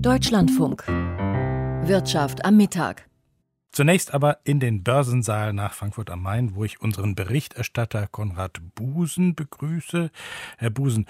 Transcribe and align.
Deutschlandfunk. 0.00 0.86
Wirtschaft 1.86 2.44
am 2.44 2.56
Mittag. 2.56 3.08
Zunächst 3.72 4.14
aber 4.14 4.38
in 4.44 4.60
den 4.60 4.82
Börsensaal 4.82 5.52
nach 5.52 5.72
Frankfurt 5.72 6.10
am 6.10 6.22
Main, 6.22 6.54
wo 6.54 6.64
ich 6.64 6.80
unseren 6.80 7.14
Berichterstatter 7.14 8.06
Konrad 8.06 8.60
Busen 8.74 9.34
begrüße. 9.34 10.10
Herr 10.58 10.70
Busen, 10.70 11.06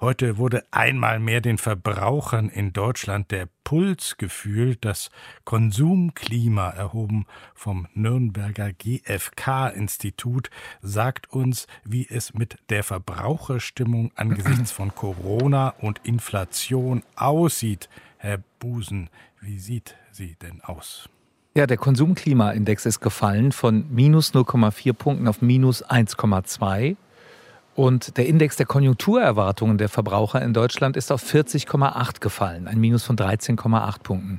heute 0.00 0.38
wurde 0.38 0.64
einmal 0.70 1.20
mehr 1.20 1.40
den 1.40 1.58
Verbrauchern 1.58 2.48
in 2.48 2.72
Deutschland 2.72 3.30
der 3.30 3.48
Puls 3.64 4.16
gefühlt. 4.18 4.84
Das 4.84 5.10
Konsumklima, 5.44 6.70
erhoben 6.70 7.26
vom 7.54 7.86
Nürnberger 7.94 8.72
GfK-Institut, 8.72 10.50
sagt 10.80 11.30
uns, 11.30 11.66
wie 11.84 12.06
es 12.08 12.34
mit 12.34 12.58
der 12.68 12.84
Verbraucherstimmung 12.84 14.12
angesichts 14.14 14.70
von 14.70 14.94
Corona 14.94 15.70
und 15.80 16.00
Inflation 16.04 17.02
aussieht. 17.16 17.88
Herr 18.22 18.38
Busen, 18.60 19.10
wie 19.40 19.58
sieht 19.58 19.96
sie 20.12 20.36
denn 20.40 20.60
aus? 20.60 21.08
Ja, 21.56 21.66
der 21.66 21.76
Konsumklimaindex 21.76 22.86
ist 22.86 23.00
gefallen 23.00 23.50
von 23.50 23.92
minus 23.92 24.32
0,4 24.32 24.92
Punkten 24.92 25.26
auf 25.26 25.42
minus 25.42 25.84
1,2. 25.84 26.94
Und 27.74 28.18
der 28.18 28.26
Index 28.26 28.56
der 28.56 28.66
Konjunkturerwartungen 28.66 29.78
der 29.78 29.88
Verbraucher 29.88 30.42
in 30.42 30.52
Deutschland 30.52 30.94
ist 30.94 31.10
auf 31.10 31.22
40,8 31.22 32.20
gefallen, 32.20 32.68
ein 32.68 32.78
Minus 32.78 33.04
von 33.04 33.16
13,8 33.16 34.02
Punkten. 34.02 34.36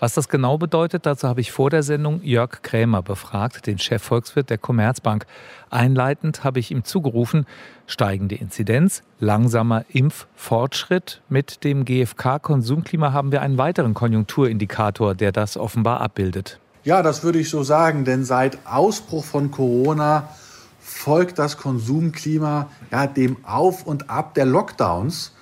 Was 0.00 0.14
das 0.14 0.28
genau 0.28 0.58
bedeutet, 0.58 1.06
dazu 1.06 1.28
habe 1.28 1.40
ich 1.40 1.52
vor 1.52 1.70
der 1.70 1.84
Sendung 1.84 2.20
Jörg 2.24 2.62
Krämer 2.62 3.02
befragt, 3.02 3.68
den 3.68 3.78
Chefvolkswirt 3.78 4.50
der 4.50 4.58
Commerzbank. 4.58 5.26
Einleitend 5.70 6.42
habe 6.42 6.58
ich 6.58 6.72
ihm 6.72 6.82
zugerufen, 6.82 7.46
steigende 7.86 8.34
Inzidenz, 8.34 9.04
langsamer 9.20 9.84
Impffortschritt. 9.88 11.22
Mit 11.28 11.62
dem 11.62 11.84
GfK-Konsumklima 11.84 13.12
haben 13.12 13.30
wir 13.30 13.42
einen 13.42 13.58
weiteren 13.58 13.94
Konjunkturindikator, 13.94 15.14
der 15.14 15.30
das 15.30 15.56
offenbar 15.56 16.00
abbildet. 16.00 16.58
Ja, 16.82 17.04
das 17.04 17.22
würde 17.22 17.38
ich 17.38 17.48
so 17.48 17.62
sagen, 17.62 18.04
denn 18.04 18.24
seit 18.24 18.66
Ausbruch 18.66 19.24
von 19.24 19.52
Corona 19.52 20.28
folgt 21.02 21.40
das 21.40 21.56
Konsumklima 21.56 22.70
ja, 22.92 23.08
dem 23.08 23.44
Auf 23.44 23.84
und 23.84 24.08
Ab 24.08 24.34
der 24.34 24.46
Lockdowns. 24.46 25.32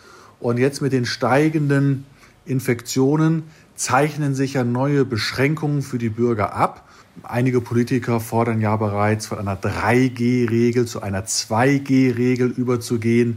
Und 0.41 0.57
jetzt 0.57 0.81
mit 0.81 0.95
den 0.95 1.05
steigenden 1.05 2.07
Infektionen 2.47 3.43
zeichnen 3.75 4.35
sich 4.35 4.55
ja 4.55 4.65
neue 4.65 5.05
Beschränkungen 5.05 5.83
für 5.83 5.99
die 5.99 6.09
Bürger 6.09 6.55
ab. 6.55 6.89
Einige 7.23 7.61
Politiker 7.61 8.21
fordern 8.21 8.63
ja 8.63 8.75
bereits 8.77 9.27
von 9.27 9.39
einer 9.39 9.57
3G-Regel 9.57 10.87
zu 10.87 11.03
einer 11.03 11.27
2G-Regel 11.27 12.49
überzugehen. 12.49 13.37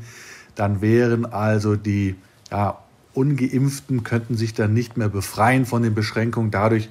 Dann 0.55 0.79
wären 0.81 1.25
also 1.25 1.75
die 1.75 2.15
ja, 2.49 2.77
ungeimpften 3.13 4.05
könnten 4.05 4.37
sich 4.37 4.53
dann 4.53 4.73
nicht 4.73 4.95
mehr 4.95 5.09
befreien 5.09 5.65
von 5.65 5.83
den 5.83 5.93
Beschränkungen 5.93 6.51
dadurch, 6.51 6.87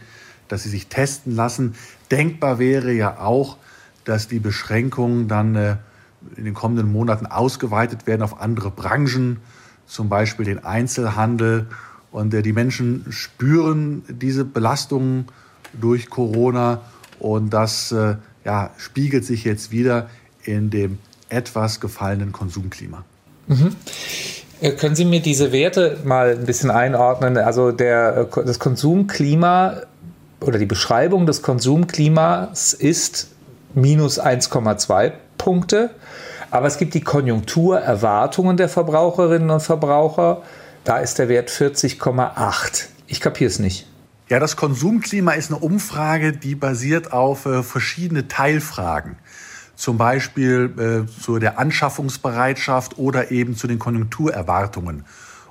dass 0.48 0.64
sie 0.64 0.68
sich 0.68 0.88
testen 0.88 1.34
lassen. 1.34 1.74
Denkbar 2.10 2.58
wäre 2.58 2.92
ja 2.92 3.18
auch, 3.18 3.56
dass 4.04 4.28
die 4.28 4.38
Beschränkungen 4.38 5.28
dann 5.28 5.54
äh, 5.54 5.76
in 6.36 6.44
den 6.44 6.54
kommenden 6.54 6.90
Monaten 6.90 7.26
ausgeweitet 7.26 8.06
werden 8.06 8.22
auf 8.22 8.40
andere 8.40 8.70
Branchen, 8.70 9.38
zum 9.86 10.08
Beispiel 10.08 10.44
den 10.44 10.64
Einzelhandel. 10.64 11.66
Und 12.10 12.34
äh, 12.34 12.42
die 12.42 12.52
Menschen 12.52 13.06
spüren 13.10 14.02
diese 14.08 14.44
Belastungen 14.44 15.26
durch 15.72 16.10
Corona 16.10 16.82
und 17.18 17.50
das 17.50 17.92
äh, 17.92 18.16
ja, 18.44 18.70
spiegelt 18.76 19.24
sich 19.24 19.44
jetzt 19.44 19.70
wieder 19.70 20.10
in 20.44 20.70
dem 20.70 20.98
etwas 21.28 21.80
gefallenen 21.80 22.32
Konsumklima. 22.32 23.04
Mhm. 23.46 23.76
Können 24.78 24.94
Sie 24.94 25.04
mir 25.04 25.20
diese 25.20 25.50
Werte 25.50 25.98
mal 26.04 26.36
ein 26.38 26.44
bisschen 26.44 26.70
einordnen? 26.70 27.36
Also 27.36 27.72
der, 27.72 28.24
das 28.24 28.60
Konsumklima 28.60 29.82
oder 30.40 30.58
die 30.58 30.66
Beschreibung 30.66 31.26
des 31.26 31.42
Konsumklimas 31.42 32.72
ist 32.72 33.31
minus 33.74 34.20
1,2 34.20 35.12
Punkte. 35.38 35.90
Aber 36.50 36.66
es 36.66 36.78
gibt 36.78 36.94
die 36.94 37.00
Konjunkturerwartungen 37.00 38.56
der 38.56 38.68
Verbraucherinnen 38.68 39.50
und 39.50 39.62
Verbraucher. 39.62 40.42
Da 40.84 40.98
ist 40.98 41.18
der 41.18 41.28
Wert 41.28 41.50
40,8. 41.50 42.86
Ich 43.06 43.20
kapiere 43.20 43.48
es 43.48 43.58
nicht. 43.58 43.86
Ja, 44.28 44.38
das 44.38 44.56
Konsumklima 44.56 45.32
ist 45.32 45.50
eine 45.50 45.60
Umfrage, 45.60 46.32
die 46.32 46.54
basiert 46.54 47.12
auf 47.12 47.46
äh, 47.46 47.62
verschiedene 47.62 48.28
Teilfragen. 48.28 49.16
Zum 49.74 49.98
Beispiel 49.98 51.06
äh, 51.06 51.22
zu 51.22 51.38
der 51.38 51.58
Anschaffungsbereitschaft 51.58 52.98
oder 52.98 53.30
eben 53.30 53.56
zu 53.56 53.66
den 53.66 53.78
Konjunkturerwartungen. 53.78 55.04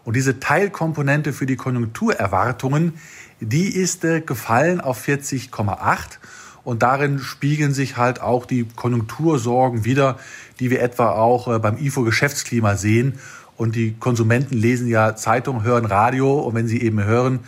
Und 0.03 0.15
diese 0.15 0.39
Teilkomponente 0.39 1.33
für 1.33 1.45
die 1.45 1.57
Konjunkturerwartungen, 1.57 2.93
die 3.39 3.67
ist 3.67 4.03
äh, 4.03 4.21
gefallen 4.21 4.81
auf 4.81 5.07
40,8. 5.07 6.17
Und 6.63 6.83
darin 6.83 7.19
spiegeln 7.19 7.73
sich 7.73 7.97
halt 7.97 8.21
auch 8.21 8.45
die 8.45 8.65
Konjunktursorgen 8.75 9.83
wieder, 9.85 10.19
die 10.59 10.69
wir 10.69 10.81
etwa 10.81 11.11
auch 11.11 11.47
äh, 11.47 11.59
beim 11.59 11.77
IFO 11.77 12.03
Geschäftsklima 12.03 12.75
sehen. 12.75 13.19
Und 13.57 13.75
die 13.75 13.93
Konsumenten 13.99 14.55
lesen 14.57 14.87
ja 14.87 15.15
Zeitung, 15.15 15.63
hören 15.63 15.85
Radio. 15.85 16.39
Und 16.39 16.55
wenn 16.55 16.67
sie 16.67 16.81
eben 16.81 17.03
hören, 17.03 17.39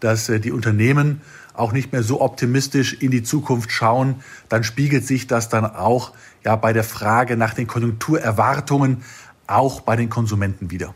dass 0.00 0.28
äh, 0.28 0.40
die 0.40 0.52
Unternehmen 0.52 1.20
auch 1.54 1.72
nicht 1.72 1.92
mehr 1.92 2.02
so 2.02 2.20
optimistisch 2.20 2.94
in 2.94 3.10
die 3.10 3.22
Zukunft 3.22 3.70
schauen, 3.70 4.16
dann 4.48 4.62
spiegelt 4.62 5.06
sich 5.06 5.26
das 5.26 5.48
dann 5.48 5.64
auch 5.64 6.12
ja 6.44 6.54
bei 6.56 6.72
der 6.72 6.84
Frage 6.84 7.36
nach 7.36 7.54
den 7.54 7.66
Konjunkturerwartungen 7.66 9.02
auch 9.46 9.80
bei 9.80 9.96
den 9.96 10.10
Konsumenten 10.10 10.70
wieder. 10.70 10.94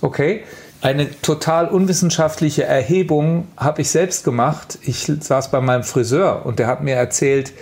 Okay, 0.00 0.44
eine 0.82 1.20
total 1.20 1.68
unwissenschaftliche 1.68 2.64
Erhebung 2.64 3.48
habe 3.56 3.82
ich 3.82 3.90
selbst 3.90 4.24
gemacht. 4.24 4.78
Ich 4.82 5.12
saß 5.20 5.50
bei 5.50 5.60
meinem 5.60 5.84
Friseur 5.84 6.46
und 6.46 6.58
der 6.58 6.68
hat 6.68 6.82
mir 6.82 6.94
erzählt, 6.94 7.52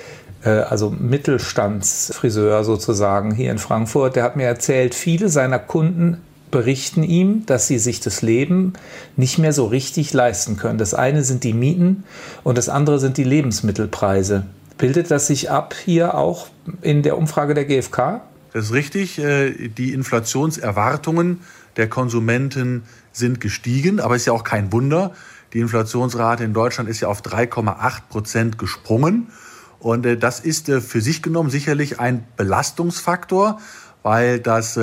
äh, 0.45 0.51
also 0.51 0.91
Mittelstandsfriseur 0.91 2.63
sozusagen 2.65 3.35
hier 3.35 3.51
in 3.51 3.59
Frankfurt, 3.59 4.17
der 4.17 4.23
hat 4.23 4.37
mir 4.37 4.47
erzählt, 4.47 4.95
viele 4.95 5.29
seiner 5.29 5.59
Kunden 5.59 6.19
berichten 6.51 7.03
ihm, 7.03 7.45
dass 7.45 7.67
sie 7.67 7.79
sich 7.79 8.01
das 8.01 8.23
Leben 8.23 8.73
nicht 9.17 9.39
mehr 9.39 9.53
so 9.53 9.67
richtig 9.67 10.13
leisten 10.13 10.57
können. 10.57 10.79
Das 10.79 10.95
eine 10.95 11.23
sind 11.23 11.45
die 11.45 11.53
Mieten 11.53 12.05
und 12.45 12.57
das 12.57 12.69
andere 12.69 12.99
sind 12.99 13.17
die 13.17 13.25
Lebensmittelpreise. 13.25 14.47
Bildet 14.79 15.11
das 15.11 15.27
sich 15.27 15.51
ab 15.51 15.75
hier 15.85 16.15
auch 16.15 16.47
in 16.83 17.03
der 17.03 17.19
Umfrage 17.19 17.55
der 17.55 17.65
GfK? 17.65 18.23
Das 18.53 18.67
ist 18.67 18.73
richtig. 18.73 19.19
Äh, 19.19 19.69
die 19.69 19.93
Inflationserwartungen 19.93 21.41
der 21.79 21.89
Konsumenten 21.89 22.83
sind 23.13 23.41
gestiegen, 23.41 24.01
aber 24.01 24.17
ist 24.17 24.27
ja 24.27 24.35
auch 24.35 24.45
kein 24.45 24.73
Wunder. 24.73 25.15
Die 25.55 25.61
Inflationsrate 25.61 26.45
in 26.45 26.53
Deutschland 26.53 26.91
ist 26.91 27.01
ja 27.01 27.09
auf 27.09 27.23
3,8 27.23 28.03
Prozent 28.11 28.59
gesprungen. 28.59 29.29
Und 29.79 30.05
äh, 30.05 30.19
das 30.19 30.41
ist 30.41 30.69
äh, 30.69 30.83
für 30.83 31.01
sich 31.01 31.23
genommen 31.23 31.49
sicherlich 31.49 31.99
ein 31.99 32.27
Belastungsfaktor, 32.37 33.59
weil 34.03 34.39
das 34.39 34.79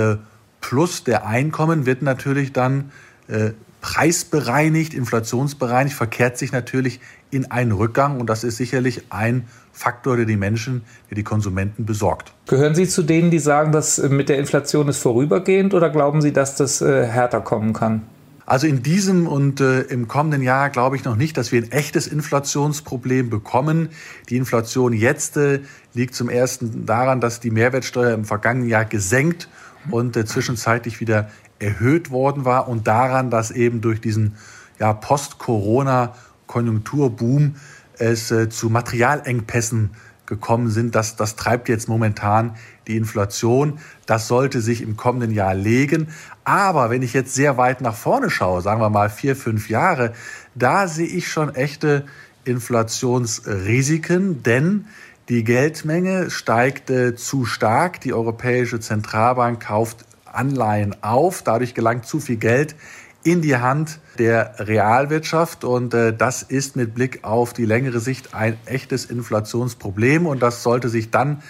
Plus 0.62 1.04
der 1.04 1.28
Einkommen 1.28 1.86
wird 1.86 2.02
natürlich 2.02 2.52
dann 2.52 2.92
äh, 3.28 3.52
preisbereinigt, 3.82 4.94
inflationsbereinigt, 4.94 5.96
verkehrt 5.96 6.38
sich 6.38 6.52
natürlich 6.52 7.00
in 7.30 7.52
einen 7.52 7.72
Rückgang. 7.72 8.20
Und 8.20 8.30
das 8.30 8.44
ist 8.44 8.58
sicherlich 8.58 9.04
ein 9.12 9.48
Faktor, 9.74 10.16
der 10.18 10.26
die 10.26 10.38
Menschen, 10.38 10.84
der 11.10 11.16
die 11.16 11.24
Konsumenten 11.24 11.86
besorgt. 11.86 12.34
Gehören 12.48 12.74
Sie 12.74 12.88
zu 12.88 13.04
denen, 13.04 13.30
die 13.30 13.40
sagen, 13.40 13.72
dass 13.72 14.00
äh, 14.00 14.10
mit 14.10 14.30
der 14.30 14.38
Inflation 14.40 14.88
ist 14.88 15.00
vorübergehend 15.00 15.74
oder 15.74 15.90
glauben 15.90 16.22
Sie, 16.22 16.34
dass 16.34 16.56
das 16.56 16.82
äh, 16.82 17.06
härter 17.06 17.42
kommen 17.42 17.74
kann? 17.74 18.02
Also 18.48 18.68
in 18.68 18.84
diesem 18.84 19.28
und 19.28 19.60
äh, 19.60 19.82
im 19.82 20.08
kommenden 20.08 20.44
Jahr 20.44 20.70
glaube 20.70 20.96
ich 20.96 21.04
noch 21.04 21.16
nicht, 21.16 21.36
dass 21.36 21.52
wir 21.52 21.62
ein 21.62 21.72
echtes 21.72 22.08
Inflationsproblem 22.08 23.30
bekommen. 23.30 23.90
Die 24.30 24.38
Inflation 24.38 24.94
jetzt 24.94 25.36
äh, 25.38 25.62
liegt 25.94 26.14
zum 26.14 26.30
ersten 26.30 26.86
daran, 26.86 27.22
dass 27.22 27.40
die 27.40 27.50
Mehrwertsteuer 27.50 28.14
im 28.14 28.24
vergangenen 28.24 28.70
Jahr 28.70 28.86
gesenkt 28.86 29.50
und 29.90 30.16
äh, 30.16 30.26
zwischenzeitlich 30.26 31.00
wieder 31.00 31.30
erhöht 31.60 32.10
worden 32.12 32.46
war 32.46 32.68
und 32.68 32.88
daran, 32.88 33.30
dass 33.30 33.52
eben 33.52 33.82
durch 33.82 34.02
diesen 34.02 34.36
ja, 34.80 34.94
Post-Corona-Konjunkturboom 34.94 37.56
es 37.98 38.32
äh, 38.32 38.50
zu 38.50 38.70
Materialengpässen 38.70 39.92
gekommen 40.26 40.70
sind. 40.70 40.96
Das, 40.96 41.16
das 41.16 41.36
treibt 41.36 41.70
jetzt 41.70 41.88
momentan 41.88 42.56
die 42.88 42.98
Inflation. 42.98 43.80
Das 44.06 44.28
sollte 44.28 44.62
sich 44.62 44.82
im 44.82 44.98
kommenden 44.98 45.32
Jahr 45.32 45.54
legen. 45.54 46.08
Aber 46.44 46.90
wenn 46.90 47.04
ich 47.04 47.14
jetzt 47.14 47.36
sehr 47.36 47.58
weit 47.58 47.82
nach 47.82 47.96
vorne 47.96 48.30
schaue, 48.30 48.62
sagen 48.62 48.82
wir 48.82 48.90
mal 48.90 49.10
vier, 49.10 49.36
fünf 49.36 49.70
Jahre, 49.70 50.14
da 50.56 50.88
sehe 50.88 51.08
ich 51.08 51.32
schon 51.32 51.54
echte 51.56 52.06
Inflationsrisiken, 52.44 54.44
denn 54.44 54.86
die 55.30 55.44
Geldmenge 55.44 56.30
steigt 56.30 56.92
äh, 56.92 57.16
zu 57.16 57.46
stark. 57.46 58.00
Die 58.02 58.14
Europäische 58.14 58.80
Zentralbank 58.80 59.64
kauft 59.64 60.06
Anleihen 60.36 60.96
auf. 61.02 61.42
Dadurch 61.42 61.74
gelangt 61.74 62.06
zu 62.06 62.20
viel 62.20 62.38
Geld 62.38 62.76
in 63.24 63.42
die 63.42 63.58
Hand 63.58 64.00
der 64.20 64.56
Realwirtschaft. 64.60 65.64
Und 65.64 65.94
äh, 65.94 66.16
das 66.16 66.44
ist 66.44 66.76
mit 66.76 66.94
Blick 66.94 67.24
auf 67.24 67.54
die 67.54 67.66
längere 67.66 68.00
Sicht 68.00 68.34
ein 68.34 68.58
echtes 68.66 69.06
Inflationsproblem. 69.06 70.28
Und 70.28 70.42
das 70.42 70.64
sollte 70.64 70.90
sich 70.90 71.12
dann 71.12 71.42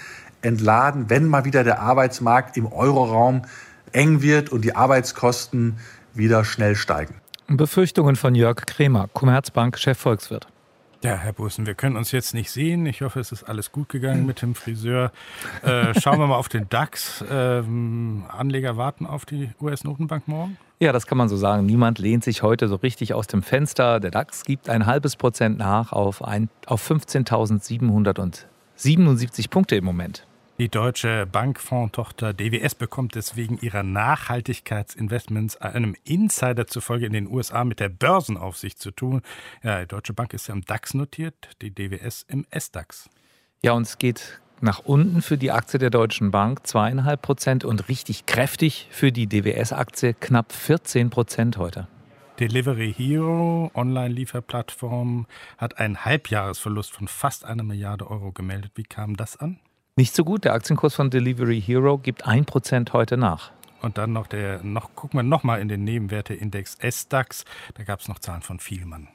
entladen, 0.42 1.10
wenn 1.10 1.28
mal 1.28 1.46
wieder 1.46 1.64
der 1.64 1.82
Arbeitsmarkt 1.82 2.56
im 2.58 2.72
Euroraum 2.72 3.44
eng 3.92 4.22
wird 4.22 4.50
und 4.50 4.64
die 4.64 4.76
Arbeitskosten 4.76 5.78
wieder 6.14 6.46
schnell 6.46 6.76
steigen. 6.76 7.16
Befürchtungen 7.48 8.16
von 8.16 8.36
Jörg 8.36 8.66
Kremer, 8.66 9.08
Commerzbank 9.14 9.78
Chefvolkswirt. 9.78 10.48
Ja, 11.04 11.16
Herr 11.16 11.34
Bussen, 11.34 11.66
wir 11.66 11.76
können 11.76 11.98
uns 11.98 12.12
jetzt 12.12 12.34
nicht 12.34 12.50
sehen. 12.50 12.86
Ich 12.86 13.02
hoffe, 13.02 13.20
es 13.20 13.32
ist 13.32 13.44
alles 13.44 13.72
gut 13.72 13.90
gegangen 13.90 14.26
mit 14.26 14.42
dem 14.42 14.56
Friseur. 14.56 15.12
Äh, 15.62 16.00
schauen 16.00 16.20
wir 16.20 16.28
mal 16.28 16.38
auf 16.38 16.50
den 16.50 16.68
DAX. 16.70 17.24
Ähm, 17.30 18.24
Anleger 18.28 18.78
warten 18.78 19.06
auf 19.06 19.26
die 19.26 19.52
US-Notenbank 19.62 20.28
morgen? 20.28 20.58
Ja, 20.80 20.92
das 20.92 21.08
kann 21.08 21.18
man 21.18 21.30
so 21.30 21.38
sagen. 21.38 21.66
Niemand 21.66 22.00
lehnt 22.00 22.24
sich 22.24 22.44
heute 22.44 22.68
so 22.68 22.76
richtig 22.76 23.14
aus 23.14 23.28
dem 23.28 23.44
Fenster. 23.44 24.00
Der 24.00 24.12
DAX 24.12 24.46
gibt 24.46 24.70
ein 24.70 24.86
halbes 24.86 25.16
Prozent 25.16 25.58
nach 25.58 25.92
auf, 25.92 26.22
auf 26.22 26.90
15.777 26.90 29.50
Punkte 29.50 29.76
im 29.76 29.86
Moment. 29.86 30.26
Die 30.58 30.70
deutsche 30.70 31.26
Bankfondtochter 31.26 32.34
DWS 32.34 32.76
bekommt 32.76 33.18
es 33.18 33.36
wegen 33.36 33.58
ihrer 33.58 33.84
Nachhaltigkeitsinvestments 33.84 35.58
einem 35.58 35.98
Insider 36.06 36.66
zufolge 36.66 37.06
in 37.06 37.12
den 37.12 37.28
USA 37.28 37.66
mit 37.66 37.82
der 37.82 37.90
Börsenaufsicht 37.90 38.80
zu 38.80 38.92
tun. 38.92 39.22
Ja, 39.64 39.82
die 39.82 39.88
Deutsche 39.88 40.14
Bank 40.14 40.34
ist 40.34 40.48
ja 40.48 40.54
im 40.54 40.64
DAX 40.64 40.94
notiert, 40.94 41.36
die 41.62 41.76
DWS 41.76 42.26
im 42.30 42.46
S-DAX. 42.52 43.10
Ja, 43.64 43.74
und 43.74 43.82
es 43.82 43.98
geht 43.98 44.40
nach 44.62 44.80
unten 44.80 45.22
für 45.22 45.38
die 45.38 45.52
Aktie 45.52 45.78
der 45.78 45.90
Deutschen 45.90 46.32
Bank 46.32 46.66
zweieinhalb 46.66 47.22
Prozent 47.22 47.66
und 47.66 47.90
richtig 47.90 48.26
kräftig 48.26 48.88
für 48.92 49.12
die 49.12 49.28
DWS-Aktie 49.28 50.14
knapp 50.14 50.54
14 50.54 51.10
Prozent 51.10 51.58
heute. 51.58 51.90
Delivery 52.40 52.94
Hero, 52.94 53.72
Online-Lieferplattform, 53.74 55.28
hat 55.58 55.80
einen 55.80 56.06
Halbjahresverlust 56.06 56.94
von 56.94 57.10
fast 57.10 57.44
einer 57.44 57.64
Milliarde 57.64 58.10
Euro 58.10 58.32
gemeldet. 58.32 58.72
Wie 58.76 58.84
kam 58.84 59.18
das 59.18 59.36
an? 59.36 59.60
Nicht 59.98 60.14
so 60.14 60.26
gut. 60.26 60.44
Der 60.44 60.54
Aktienkurs 60.54 60.94
von 60.94 61.10
Delivery 61.10 61.62
Hero 61.62 61.98
gibt 61.98 62.28
1% 62.28 62.92
heute 62.92 63.16
nach. 63.16 63.52
Und 63.82 63.98
dann 63.98 64.12
noch 64.12 64.28
der, 64.28 64.62
noch, 64.62 64.94
gucken 64.94 65.20
wir 65.20 65.24
nochmal 65.24 65.62
in 65.62 65.70
den 65.70 65.86
Nebenwerteindex 65.86 66.76
S-DAX. 66.76 67.46
Da 67.76 67.84
gab 67.84 68.02
es 68.02 68.10
noch 68.10 68.20
Zahlen 68.20 68.42
von 68.42 68.60
Vielmann. 68.60 69.08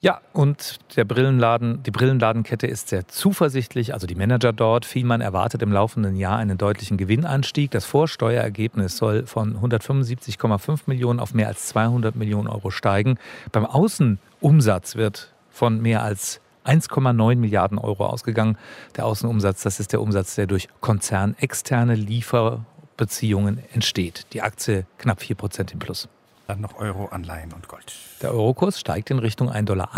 Ja, 0.00 0.20
und 0.34 0.78
der 0.96 1.06
Brillenladen, 1.06 1.82
die 1.84 1.90
Brillenladenkette 1.90 2.66
ist 2.66 2.88
sehr 2.88 3.08
zuversichtlich, 3.08 3.94
also 3.94 4.06
die 4.06 4.14
Manager 4.14 4.52
dort. 4.52 4.84
Vielmann 4.84 5.22
erwartet 5.22 5.62
im 5.62 5.72
laufenden 5.72 6.16
Jahr 6.16 6.36
einen 6.36 6.58
deutlichen 6.58 6.98
Gewinnanstieg. 6.98 7.70
Das 7.70 7.86
Vorsteuerergebnis 7.86 8.98
soll 8.98 9.26
von 9.26 9.56
175,5 9.56 10.80
Millionen 10.84 11.18
auf 11.18 11.32
mehr 11.32 11.48
als 11.48 11.66
200 11.68 12.14
Millionen 12.14 12.48
Euro 12.48 12.70
steigen. 12.70 13.18
Beim 13.52 13.64
Außenumsatz 13.64 14.96
wird 14.96 15.32
von 15.48 15.80
mehr 15.80 16.02
als 16.02 16.42
1,9 16.64 17.36
Milliarden 17.36 17.78
Euro 17.78 18.06
ausgegangen. 18.06 18.56
Der 18.96 19.06
Außenumsatz, 19.06 19.62
das 19.62 19.80
ist 19.80 19.92
der 19.92 20.00
Umsatz, 20.00 20.34
der 20.34 20.46
durch 20.46 20.68
konzernexterne 20.80 21.94
Lieferbeziehungen 21.94 23.62
entsteht. 23.72 24.26
Die 24.32 24.42
Aktie 24.42 24.86
knapp 24.98 25.20
4 25.20 25.36
Prozent 25.36 25.72
im 25.72 25.78
Plus. 25.78 26.08
Dann 26.50 26.62
noch 26.62 26.80
Euro, 26.80 27.06
Anleihen 27.06 27.52
und 27.52 27.68
Gold. 27.68 27.92
Der 28.22 28.32
Eurokurs 28.32 28.80
steigt 28.80 29.10
in 29.12 29.20
Richtung 29.20 29.52
1,18 29.52 29.62
Dollar, 29.62 29.90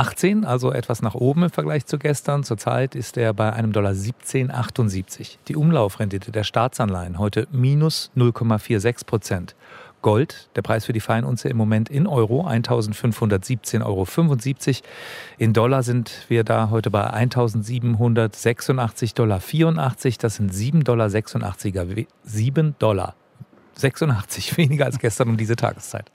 also 0.46 0.70
etwas 0.70 1.00
nach 1.00 1.14
oben 1.14 1.44
im 1.44 1.50
Vergleich 1.50 1.86
zu 1.86 1.98
gestern. 1.98 2.44
Zurzeit 2.44 2.94
ist 2.94 3.16
er 3.16 3.32
bei 3.32 3.54
einem 3.54 3.72
Dollar 3.72 3.92
17,78. 3.92 5.38
Die 5.48 5.56
Umlaufrendite 5.56 6.30
der 6.30 6.44
Staatsanleihen 6.44 7.18
heute 7.18 7.48
minus 7.52 8.10
0,46 8.16 9.06
Prozent. 9.06 9.56
Gold, 10.02 10.48
der 10.56 10.62
Preis 10.62 10.84
für 10.84 10.92
die 10.92 11.00
Feinunze 11.00 11.48
im 11.48 11.56
Moment 11.56 11.88
in 11.88 12.06
Euro 12.06 12.46
1517,75 12.46 13.84
Euro. 13.84 14.06
In 15.38 15.52
Dollar 15.52 15.82
sind 15.82 16.26
wir 16.28 16.44
da 16.44 16.70
heute 16.70 16.90
bei 16.90 17.12
1786,84 17.12 19.14
Dollar. 19.14 19.40
Das 20.20 20.36
sind 20.36 20.52
7,86 20.52 20.84
Dollar. 20.84 21.10
7 22.24 22.76
Dollar. 22.78 23.16
86 23.74 24.56
weniger 24.58 24.84
als 24.84 24.98
gestern 24.98 25.30
um 25.30 25.36
diese 25.36 25.56
Tageszeit. 25.56 26.12